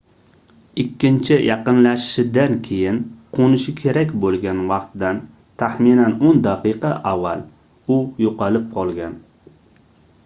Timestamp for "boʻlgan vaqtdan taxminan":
4.25-6.17